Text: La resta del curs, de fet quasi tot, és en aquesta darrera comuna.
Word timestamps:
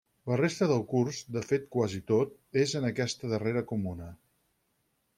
La 0.29 0.35
resta 0.39 0.67
del 0.71 0.79
curs, 0.93 1.19
de 1.35 1.43
fet 1.51 1.69
quasi 1.77 2.01
tot, 2.13 2.33
és 2.65 2.75
en 2.83 2.91
aquesta 2.91 3.33
darrera 3.37 3.67
comuna. 3.75 4.13